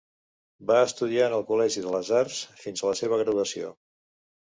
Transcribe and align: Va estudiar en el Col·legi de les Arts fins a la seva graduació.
Va 0.69 0.77
estudiar 0.85 1.27
en 1.31 1.35
el 1.39 1.43
Col·legi 1.49 1.83
de 1.83 1.91
les 1.95 2.09
Arts 2.21 2.39
fins 2.63 2.81
a 2.81 2.87
la 2.91 2.97
seva 3.01 3.21
graduació. 3.23 3.71